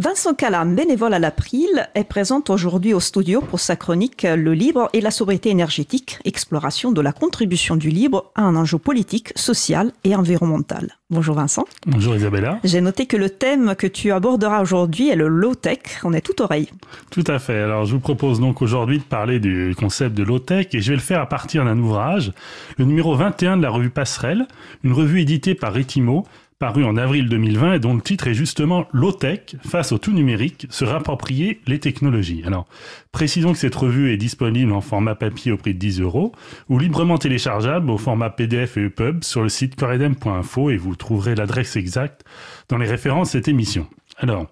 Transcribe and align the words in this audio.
Vincent 0.00 0.32
Calam, 0.32 0.74
bénévole 0.74 1.12
à 1.12 1.18
l'April, 1.18 1.86
est 1.94 2.04
présent 2.04 2.42
aujourd'hui 2.48 2.94
au 2.94 3.00
studio 3.00 3.42
pour 3.42 3.60
sa 3.60 3.76
chronique 3.76 4.22
Le 4.22 4.54
libre 4.54 4.88
et 4.94 5.02
la 5.02 5.10
sobriété 5.10 5.50
énergétique, 5.50 6.18
exploration 6.24 6.90
de 6.90 7.02
la 7.02 7.12
contribution 7.12 7.76
du 7.76 7.90
libre 7.90 8.32
à 8.34 8.40
un 8.40 8.56
enjeu 8.56 8.78
politique, 8.78 9.30
social 9.36 9.92
et 10.04 10.16
environnemental. 10.16 10.96
Bonjour 11.10 11.34
Vincent. 11.34 11.66
Bonjour 11.86 12.16
Isabella. 12.16 12.60
J'ai 12.64 12.80
noté 12.80 13.04
que 13.04 13.18
le 13.18 13.28
thème 13.28 13.74
que 13.76 13.86
tu 13.86 14.10
aborderas 14.10 14.62
aujourd'hui 14.62 15.10
est 15.10 15.16
le 15.16 15.28
low-tech. 15.28 15.80
On 16.02 16.14
est 16.14 16.22
tout 16.22 16.40
oreille. 16.40 16.70
Tout 17.10 17.24
à 17.26 17.38
fait. 17.38 17.58
Alors 17.58 17.84
je 17.84 17.92
vous 17.92 18.00
propose 18.00 18.40
donc 18.40 18.62
aujourd'hui 18.62 19.00
de 19.00 19.04
parler 19.04 19.38
du 19.38 19.74
concept 19.78 20.16
de 20.16 20.22
low-tech 20.22 20.68
et 20.72 20.80
je 20.80 20.92
vais 20.92 20.96
le 20.96 21.02
faire 21.02 21.20
à 21.20 21.26
partir 21.26 21.66
d'un 21.66 21.78
ouvrage, 21.78 22.32
le 22.78 22.86
numéro 22.86 23.14
21 23.16 23.58
de 23.58 23.62
la 23.62 23.70
revue 23.70 23.90
Passerelle, 23.90 24.48
une 24.82 24.94
revue 24.94 25.20
éditée 25.20 25.54
par 25.54 25.74
Ritimo 25.74 26.24
paru 26.60 26.84
en 26.84 26.98
avril 26.98 27.30
2020 27.30 27.72
et 27.72 27.78
dont 27.78 27.94
le 27.94 28.02
titre 28.02 28.28
est 28.28 28.34
justement 28.34 28.86
Low-Tech, 28.92 29.56
face 29.66 29.92
au 29.92 29.98
tout 29.98 30.12
numérique, 30.12 30.66
se 30.68 30.84
rapproprier 30.84 31.58
les 31.66 31.80
technologies. 31.80 32.42
Alors, 32.44 32.66
précisons 33.12 33.52
que 33.52 33.58
cette 33.58 33.74
revue 33.74 34.12
est 34.12 34.18
disponible 34.18 34.72
en 34.72 34.82
format 34.82 35.14
papier 35.14 35.52
au 35.52 35.56
prix 35.56 35.72
de 35.72 35.78
10 35.78 36.02
euros 36.02 36.32
ou 36.68 36.78
librement 36.78 37.16
téléchargeable 37.16 37.90
au 37.90 37.96
format 37.96 38.28
PDF 38.28 38.76
et 38.76 38.84
EPUB 38.84 39.24
sur 39.24 39.42
le 39.42 39.48
site 39.48 39.74
coredem.info 39.74 40.68
et 40.68 40.76
vous 40.76 40.96
trouverez 40.96 41.34
l'adresse 41.34 41.76
exacte 41.76 42.26
dans 42.68 42.76
les 42.76 42.86
références 42.86 43.28
de 43.28 43.32
cette 43.32 43.48
émission. 43.48 43.86
Alors, 44.18 44.46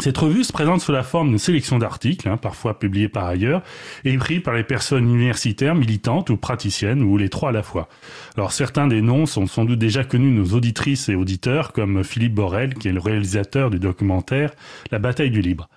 cette 0.00 0.18
revue 0.18 0.42
se 0.42 0.52
présente 0.52 0.80
sous 0.80 0.90
la 0.90 1.04
forme 1.04 1.28
d'une 1.28 1.38
sélection 1.38 1.78
d'articles, 1.78 2.28
hein, 2.28 2.36
parfois 2.36 2.78
publiés 2.78 3.08
par 3.08 3.26
ailleurs, 3.26 3.62
et 4.04 4.12
écrits 4.12 4.40
par 4.40 4.54
les 4.54 4.64
personnes 4.64 5.08
universitaires, 5.08 5.74
militantes 5.74 6.30
ou 6.30 6.36
praticiennes, 6.36 7.02
ou 7.02 7.16
les 7.16 7.28
trois 7.28 7.50
à 7.50 7.52
la 7.52 7.62
fois. 7.62 7.88
Alors 8.36 8.52
certains 8.52 8.88
des 8.88 9.02
noms 9.02 9.26
sont 9.26 9.46
sans 9.46 9.64
doute 9.64 9.78
déjà 9.78 10.02
connus 10.02 10.32
de 10.34 10.40
nos 10.40 10.56
auditrices 10.56 11.08
et 11.08 11.14
auditeurs, 11.14 11.72
comme 11.72 12.02
Philippe 12.02 12.34
Borel, 12.34 12.74
qui 12.74 12.88
est 12.88 12.92
le 12.92 13.00
réalisateur 13.00 13.70
du 13.70 13.78
documentaire 13.78 14.50
La 14.90 14.98
bataille 14.98 15.30
du 15.30 15.40
libre. 15.40 15.68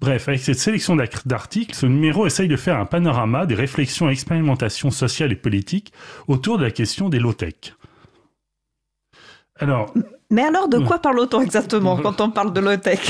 Bref, 0.00 0.28
avec 0.28 0.40
cette 0.40 0.58
sélection 0.58 0.96
d'articles, 1.26 1.74
ce 1.74 1.86
numéro 1.86 2.26
essaye 2.26 2.48
de 2.48 2.56
faire 2.56 2.78
un 2.78 2.86
panorama 2.86 3.46
des 3.46 3.54
réflexions 3.54 4.08
et 4.08 4.12
expérimentations 4.12 4.90
sociales 4.90 5.32
et 5.32 5.36
politiques 5.36 5.92
autour 6.28 6.58
de 6.58 6.64
la 6.64 6.70
question 6.70 7.08
des 7.08 7.18
low-tech. 7.18 7.74
Alors... 9.58 9.92
Mais 10.30 10.42
alors, 10.42 10.68
de 10.68 10.78
quoi 10.78 10.98
parle-t-on 10.98 11.40
exactement 11.40 11.96
quand 12.02 12.20
on 12.20 12.30
parle 12.30 12.52
de 12.52 12.60
low-tech? 12.60 13.00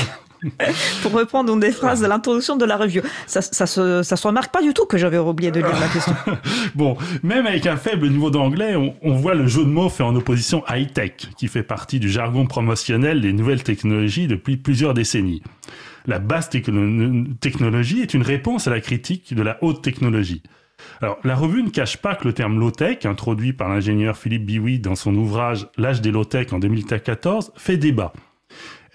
pour 1.01 1.11
reprendre 1.13 1.53
une 1.53 1.59
des 1.59 1.71
phrases 1.71 2.01
de 2.01 2.07
l'introduction 2.07 2.55
de 2.55 2.65
la 2.65 2.77
revue. 2.77 3.01
Ça, 3.25 3.41
ça, 3.41 3.65
se, 3.65 4.03
ça 4.03 4.15
se 4.15 4.27
remarque 4.27 4.51
pas 4.51 4.61
du 4.61 4.73
tout 4.73 4.85
que 4.85 4.97
j'avais 4.97 5.17
oublié 5.17 5.51
de 5.51 5.59
lire 5.59 5.79
la 5.79 5.87
question. 5.87 6.13
bon, 6.75 6.97
même 7.23 7.45
avec 7.45 7.65
un 7.65 7.77
faible 7.77 8.09
niveau 8.09 8.29
d'anglais, 8.29 8.75
on, 8.75 8.95
on, 9.01 9.15
voit 9.15 9.35
le 9.35 9.47
jeu 9.47 9.63
de 9.63 9.69
mots 9.69 9.89
fait 9.89 10.03
en 10.03 10.15
opposition 10.15 10.63
high-tech, 10.69 11.13
qui 11.37 11.47
fait 11.47 11.63
partie 11.63 11.99
du 11.99 12.09
jargon 12.09 12.45
promotionnel 12.45 13.21
des 13.21 13.33
nouvelles 13.33 13.63
technologies 13.63 14.27
depuis 14.27 14.57
plusieurs 14.57 14.93
décennies. 14.93 15.41
La 16.05 16.19
basse 16.19 16.49
technologie 16.49 18.01
est 18.01 18.13
une 18.13 18.21
réponse 18.21 18.67
à 18.67 18.71
la 18.71 18.79
critique 18.79 19.33
de 19.33 19.41
la 19.41 19.57
haute 19.61 19.83
technologie. 19.83 20.41
Alors, 21.01 21.17
la 21.23 21.35
revue 21.35 21.63
ne 21.63 21.69
cache 21.69 21.97
pas 21.97 22.15
que 22.15 22.25
le 22.25 22.33
terme 22.33 22.59
low-tech, 22.59 23.05
introduit 23.05 23.53
par 23.53 23.69
l'ingénieur 23.69 24.17
Philippe 24.17 24.45
Biwi 24.45 24.79
dans 24.79 24.95
son 24.95 25.15
ouvrage 25.15 25.67
L'âge 25.77 26.01
des 26.01 26.11
low-tech 26.11 26.53
en 26.53 26.59
2014, 26.59 27.51
fait 27.55 27.77
débat. 27.77 28.13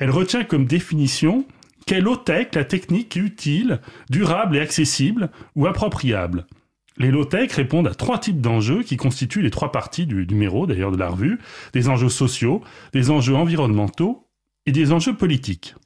Elle 0.03 0.11
retient 0.11 0.43
comme 0.43 0.65
définition 0.65 1.47
qu'est 1.87 2.01
low-tech 2.01 2.49
la 2.55 2.65
technique 2.65 3.15
utile, 3.15 3.81
durable 4.11 4.57
et 4.57 4.61
accessible 4.61 5.31
ou 5.55 5.69
appropriable. 5.69 6.49
Les 6.97 7.13
low-tech 7.13 7.53
répondent 7.53 7.87
à 7.87 7.95
trois 7.95 8.19
types 8.19 8.41
d'enjeux 8.41 8.83
qui 8.83 8.97
constituent 8.97 9.43
les 9.43 9.53
trois 9.53 9.71
parties 9.71 10.07
du 10.07 10.27
numéro 10.27 10.67
d'ailleurs 10.67 10.91
de 10.91 10.97
la 10.97 11.09
revue, 11.09 11.39
des 11.73 11.89
enjeux 11.89 12.09
sociaux, 12.09 12.65
des 12.93 13.13
enjeux 13.13 13.37
environnementaux 13.37 14.27
et 14.67 14.73
des 14.73 14.91
enjeux 14.91 15.15
politiques. 15.15 15.77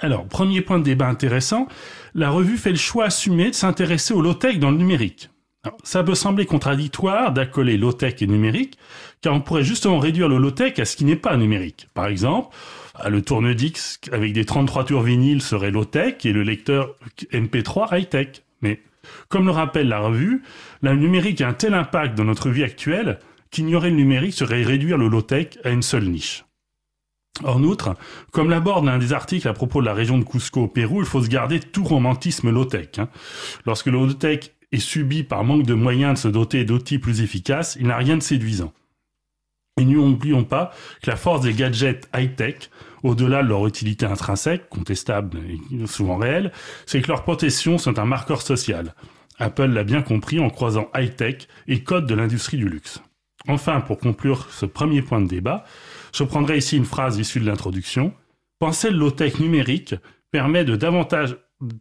Alors, 0.00 0.26
premier 0.26 0.60
point 0.60 0.80
de 0.80 0.84
débat 0.84 1.06
intéressant, 1.06 1.68
la 2.14 2.30
revue 2.30 2.58
fait 2.58 2.70
le 2.70 2.78
choix 2.78 3.04
assumé 3.04 3.50
de 3.50 3.54
s'intéresser 3.54 4.12
au 4.12 4.22
low-tech 4.22 4.58
dans 4.58 4.72
le 4.72 4.76
numérique. 4.76 5.30
ça 5.84 6.02
peut 6.02 6.16
sembler 6.16 6.46
contradictoire 6.46 7.32
d'accoler 7.32 7.76
low-tech 7.76 8.22
et 8.22 8.26
numérique, 8.26 8.76
car 9.20 9.34
on 9.34 9.40
pourrait 9.40 9.62
justement 9.62 10.00
réduire 10.00 10.28
le 10.28 10.38
low-tech 10.38 10.80
à 10.80 10.84
ce 10.84 10.96
qui 10.96 11.04
n'est 11.04 11.14
pas 11.14 11.36
numérique. 11.36 11.86
Par 11.94 12.08
exemple, 12.08 12.56
le 13.08 13.22
tourne-disque 13.22 14.08
avec 14.12 14.32
des 14.32 14.44
33 14.44 14.84
tours 14.84 15.02
vinyle 15.02 15.42
serait 15.42 15.70
low-tech 15.70 16.24
et 16.24 16.32
le 16.32 16.42
lecteur 16.42 16.96
MP3 17.32 17.98
high-tech. 17.98 18.42
Mais 18.62 18.80
comme 19.28 19.46
le 19.46 19.52
rappelle 19.52 19.88
la 19.88 20.00
revue, 20.00 20.42
la 20.82 20.94
numérique 20.94 21.40
a 21.40 21.48
un 21.48 21.52
tel 21.52 21.74
impact 21.74 22.16
dans 22.16 22.24
notre 22.24 22.50
vie 22.50 22.64
actuelle 22.64 23.18
qu'ignorer 23.50 23.90
le 23.90 23.96
numérique 23.96 24.34
serait 24.34 24.62
réduire 24.62 24.98
le 24.98 25.08
low-tech 25.08 25.58
à 25.64 25.70
une 25.70 25.82
seule 25.82 26.08
niche. 26.08 26.44
En 27.44 27.62
outre, 27.62 27.96
comme 28.32 28.50
l'aborde 28.50 28.84
l'un 28.84 28.98
des 28.98 29.12
articles 29.12 29.48
à 29.48 29.52
propos 29.52 29.80
de 29.80 29.86
la 29.86 29.94
région 29.94 30.18
de 30.18 30.24
Cusco 30.24 30.62
au 30.62 30.68
Pérou, 30.68 31.00
il 31.00 31.06
faut 31.06 31.22
se 31.22 31.28
garder 31.28 31.58
tout 31.58 31.84
romantisme 31.84 32.50
low-tech. 32.50 32.98
Hein. 32.98 33.08
Lorsque 33.64 33.86
le 33.86 33.92
low-tech 33.92 34.50
est 34.72 34.78
subi 34.78 35.22
par 35.22 35.42
manque 35.42 35.64
de 35.64 35.74
moyens 35.74 36.14
de 36.14 36.18
se 36.18 36.28
doter 36.28 36.64
d'outils 36.64 36.98
plus 36.98 37.22
efficaces, 37.22 37.76
il 37.80 37.86
n'a 37.86 37.96
rien 37.96 38.16
de 38.16 38.22
séduisant. 38.22 38.72
Et 39.80 39.84
n'oublions 39.86 40.44
pas 40.44 40.72
que 41.02 41.08
la 41.08 41.16
force 41.16 41.40
des 41.40 41.54
gadgets 41.54 42.06
high-tech, 42.14 42.68
au-delà 43.02 43.42
de 43.42 43.48
leur 43.48 43.66
utilité 43.66 44.04
intrinsèque, 44.04 44.68
contestable 44.68 45.38
et 45.38 45.86
souvent 45.86 46.18
réelle, 46.18 46.52
c'est 46.84 47.00
que 47.00 47.08
leurs 47.08 47.22
protections 47.22 47.78
sont 47.78 47.98
un 47.98 48.04
marqueur 48.04 48.42
social. 48.42 48.94
Apple 49.38 49.68
l'a 49.68 49.84
bien 49.84 50.02
compris 50.02 50.38
en 50.38 50.50
croisant 50.50 50.90
high-tech 50.94 51.48
et 51.66 51.82
code 51.82 52.06
de 52.06 52.14
l'industrie 52.14 52.58
du 52.58 52.68
luxe. 52.68 53.00
Enfin, 53.48 53.80
pour 53.80 53.96
conclure 53.96 54.48
ce 54.50 54.66
premier 54.66 55.00
point 55.00 55.22
de 55.22 55.28
débat, 55.28 55.64
je 56.12 56.24
prendrai 56.24 56.58
ici 56.58 56.76
une 56.76 56.84
phrase 56.84 57.16
issue 57.16 57.40
de 57.40 57.46
l'introduction. 57.46 58.12
Penser 58.58 58.90
low-tech 58.90 59.40
numérique 59.40 59.94
permet 60.30 60.66
de 60.66 60.76
davantage 60.76 61.38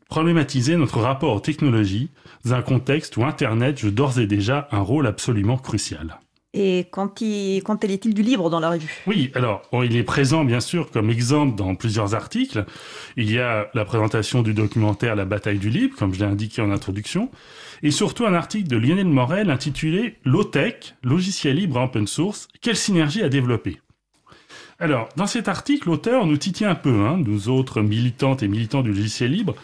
problématiser 0.07 0.77
notre 0.77 0.99
rapport 0.99 1.35
aux 1.35 1.41
technologies 1.41 2.11
dans 2.45 2.53
un 2.53 2.61
contexte 2.61 3.17
où 3.17 3.25
Internet 3.25 3.77
joue 3.77 3.91
d'ores 3.91 4.19
et 4.19 4.27
déjà 4.27 4.69
un 4.71 4.79
rôle 4.79 5.05
absolument 5.05 5.57
crucial. 5.57 6.17
Et 6.53 6.87
quand, 6.89 7.21
il, 7.21 7.61
quand 7.61 7.83
est-il 7.83 8.15
du 8.15 8.23
livre 8.23 8.49
dans 8.49 8.59
la 8.59 8.71
revue? 8.71 9.03
Oui, 9.05 9.31
alors 9.35 9.61
il 9.83 9.95
est 9.95 10.03
présent 10.03 10.43
bien 10.43 10.59
sûr 10.59 10.89
comme 10.89 11.11
exemple 11.11 11.55
dans 11.55 11.75
plusieurs 11.75 12.15
articles. 12.15 12.65
Il 13.17 13.31
y 13.31 13.37
a 13.37 13.69
la 13.75 13.85
présentation 13.85 14.41
du 14.41 14.55
documentaire 14.55 15.15
La 15.15 15.25
bataille 15.25 15.59
du 15.59 15.69
libre, 15.69 15.95
comme 15.95 16.13
je 16.13 16.19
l'ai 16.19 16.25
indiqué 16.25 16.61
en 16.63 16.71
introduction, 16.71 17.29
et 17.83 17.91
surtout 17.91 18.25
un 18.25 18.33
article 18.33 18.67
de 18.67 18.77
Lionel 18.77 19.05
Morel 19.05 19.51
intitulé 19.51 20.15
Low-Tech, 20.25 20.95
logiciel 21.03 21.57
libre 21.57 21.79
open 21.79 22.07
source, 22.07 22.47
quelle 22.61 22.75
synergie 22.75 23.21
à 23.21 23.29
développer? 23.29 23.79
Alors, 24.79 25.09
dans 25.17 25.27
cet 25.27 25.49
article, 25.49 25.89
l'auteur 25.89 26.25
nous 26.25 26.37
titille 26.37 26.65
un 26.65 26.75
peu, 26.75 27.05
hein, 27.05 27.17
nous 27.17 27.49
autres 27.49 27.81
militantes 27.81 28.43
et 28.43 28.47
militants 28.47 28.81
du 28.81 28.93
logiciel 28.93 29.31
libre, 29.31 29.55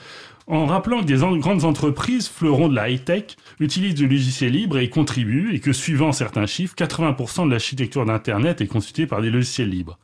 en 0.47 0.65
rappelant 0.65 1.01
que 1.01 1.05
des 1.05 1.17
grandes 1.39 1.63
entreprises, 1.63 2.27
fleurons 2.27 2.67
de 2.67 2.75
la 2.75 2.89
high-tech, 2.89 3.37
utilisent 3.59 3.95
du 3.95 4.07
logiciel 4.07 4.51
libre 4.51 4.77
et 4.77 4.83
y 4.83 4.89
contribuent, 4.89 5.55
et 5.55 5.59
que 5.59 5.73
suivant 5.73 6.11
certains 6.11 6.45
chiffres, 6.45 6.75
80% 6.75 7.45
de 7.45 7.51
l'architecture 7.51 8.05
d'Internet 8.05 8.61
est 8.61 8.67
constituée 8.67 9.07
par 9.07 9.21
des 9.21 9.31
logiciels 9.31 9.69
libres. 9.69 9.97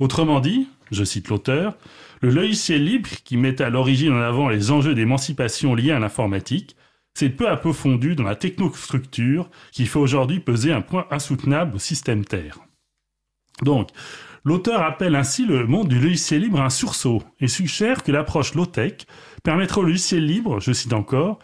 Autrement 0.00 0.40
dit, 0.40 0.68
je 0.90 1.04
cite 1.04 1.28
l'auteur, 1.28 1.76
le 2.20 2.30
logiciel 2.30 2.84
libre, 2.84 3.10
qui 3.24 3.36
met 3.36 3.60
à 3.60 3.70
l'origine 3.70 4.12
en 4.12 4.22
avant 4.22 4.48
les 4.48 4.70
enjeux 4.70 4.94
d'émancipation 4.94 5.74
liés 5.74 5.92
à 5.92 5.98
l'informatique, 5.98 6.76
s'est 7.14 7.30
peu 7.30 7.48
à 7.48 7.56
peu 7.56 7.72
fondu 7.72 8.14
dans 8.14 8.24
la 8.24 8.36
technostructure 8.36 9.48
qui 9.72 9.86
fait 9.86 9.98
aujourd'hui 9.98 10.40
peser 10.40 10.72
un 10.72 10.82
point 10.82 11.06
insoutenable 11.10 11.76
au 11.76 11.78
système 11.78 12.24
Terre. 12.24 12.58
Donc, 13.62 13.88
L'auteur 14.46 14.82
appelle 14.82 15.16
ainsi 15.16 15.44
le 15.44 15.66
monde 15.66 15.88
du 15.88 15.98
logiciel 15.98 16.42
libre 16.42 16.60
un 16.60 16.70
sursaut 16.70 17.20
et 17.40 17.48
suggère 17.48 18.04
que 18.04 18.12
l'approche 18.12 18.54
low-tech 18.54 18.98
permettra 19.42 19.80
au 19.80 19.84
logiciel 19.84 20.24
libre, 20.24 20.60
je 20.60 20.72
cite 20.72 20.92
encore, 20.92 21.40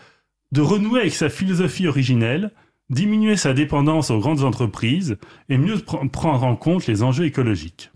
de 0.52 0.60
renouer 0.60 1.00
avec 1.00 1.12
sa 1.12 1.28
philosophie 1.28 1.88
originelle, 1.88 2.52
diminuer 2.90 3.36
sa 3.36 3.54
dépendance 3.54 4.12
aux 4.12 4.20
grandes 4.20 4.44
entreprises 4.44 5.18
et 5.48 5.58
mieux 5.58 5.78
prendre 6.12 6.44
en 6.44 6.54
compte 6.54 6.86
les 6.86 7.02
enjeux 7.02 7.24
écologiques. 7.24 7.90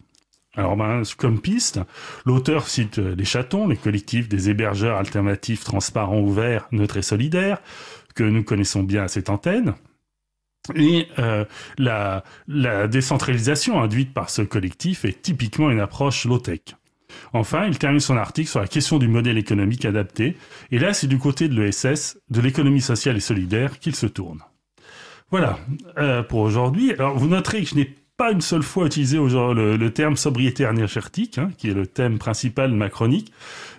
Alors, 0.57 0.77
ben, 0.77 1.03
comme 1.17 1.41
piste, 1.41 1.79
l'auteur 2.25 2.67
cite 2.67 2.99
les 2.99 3.25
chatons, 3.25 3.69
les 3.69 3.77
collectifs 3.77 4.29
des 4.29 4.51
hébergeurs 4.51 4.97
alternatifs 4.97 5.63
transparents, 5.63 6.19
ouverts, 6.19 6.67
neutres 6.73 6.97
et 6.97 7.03
solidaires, 7.03 7.63
que 8.17 8.25
nous 8.25 8.43
connaissons 8.43 8.83
bien 8.83 9.05
à 9.05 9.09
cette 9.09 9.31
antenne 9.31 9.75
et 10.75 11.09
euh, 11.19 11.45
la, 11.79 12.25
la, 12.49 12.89
décentralisation 12.89 13.81
induite 13.81 14.13
par 14.13 14.31
ce 14.31 14.43
collectif 14.43 15.05
est 15.05 15.23
typiquement 15.23 15.71
une 15.71 15.81
approche 15.81 16.25
low-tech. 16.25 16.61
Enfin, 17.33 17.67
il 17.67 17.79
termine 17.79 18.01
son 18.01 18.17
article 18.17 18.49
sur 18.49 18.61
la 18.61 18.67
question 18.67 18.99
du 18.99 19.09
modèle 19.09 19.39
économique 19.39 19.85
adapté, 19.85 20.37
et 20.71 20.79
là 20.79 20.93
c'est 20.93 21.07
du 21.07 21.19
côté 21.19 21.49
de 21.49 21.61
l'ESS, 21.61 22.19
de 22.31 22.41
l'économie 22.41 22.81
sociale 22.81 23.17
et 23.17 23.21
solidaire, 23.21 23.79
qu'il 23.79 23.95
se 23.95 24.07
tourne. 24.07 24.41
Voilà 25.31 25.59
euh, 25.99 26.23
pour 26.23 26.41
aujourd'hui. 26.41 26.93
Alors 26.93 27.17
vous 27.17 27.29
noterez 27.29 27.63
que 27.63 27.69
je 27.69 27.75
n'ai 27.75 27.95
pas 28.17 28.33
une 28.33 28.41
seule 28.41 28.63
fois 28.63 28.87
utilisé 28.87 29.19
le, 29.19 29.77
le 29.77 29.93
terme 29.93 30.17
sobriété 30.17 30.65
énergétique, 30.65 31.39
hein, 31.39 31.51
qui 31.59 31.69
est 31.69 31.75
le 31.75 31.87
thème 31.87 32.19
principal 32.19 32.71
de 32.71 32.77
ma 32.77 32.89
chronique, 32.89 33.33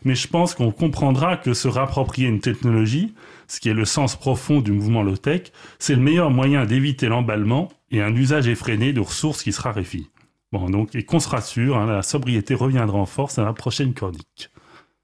mais 0.04 0.16
je 0.16 0.28
pense 0.28 0.54
qu'on 0.54 0.72
comprendra 0.72 1.38
que 1.38 1.54
se 1.54 1.68
rapproprier 1.68 2.28
une 2.28 2.40
technologie, 2.40 3.14
ce 3.48 3.60
qui 3.60 3.70
est 3.70 3.74
le 3.74 3.86
sens 3.86 4.16
profond 4.16 4.62
du 4.62 4.72
mouvement 4.72 5.04
low-tech, 5.04 5.52
c'est 5.80 5.96
le 5.96 6.02
meilleur 6.02 6.30
moyen 6.30 6.66
d'éviter 6.66 7.08
l'emballement 7.08 7.70
et 7.92 8.02
un 8.02 8.14
usage 8.16 8.48
effréné 8.48 8.94
de 8.94 9.00
ressources 9.00 9.44
qui 9.44 9.54
se 9.54 9.62
raréfient. 9.62 10.10
Bon, 10.52 10.70
donc, 10.70 10.96
et 10.96 11.04
qu'on 11.04 11.20
se 11.20 11.30
rassure, 11.30 11.78
hein, 11.78 11.88
la 11.88 12.04
sobriété 12.04 12.54
reviendra 12.54 12.98
en 12.98 13.06
force 13.06 13.38
à 13.38 13.44
la 13.44 13.54
prochaine 13.54 13.94
chronique. 13.94 14.50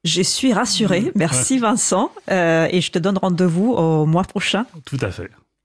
Je 0.04 0.22
suis 0.22 0.52
rassurée. 0.52 1.10
Merci 1.14 1.58
Vincent. 1.58 2.10
Euh, 2.30 2.68
et 2.70 2.80
je 2.82 2.90
te 2.90 2.98
donne 2.98 3.18
rendez-vous 3.18 3.72
au 3.72 4.04
mois 4.04 4.24
prochain. 4.24 4.66
Tout 4.84 4.98
à 5.00 5.10
fait. 5.10 5.30